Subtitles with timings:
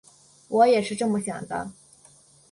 [0.47, 1.73] 我也是这么想的